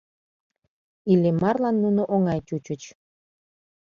[1.11, 2.81] Иллимарлан нуно оҥай чучыч.